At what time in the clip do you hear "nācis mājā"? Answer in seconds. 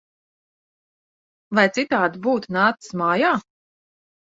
2.59-3.37